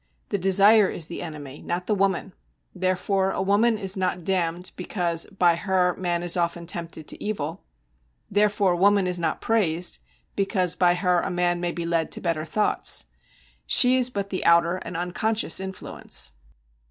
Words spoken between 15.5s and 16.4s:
influence.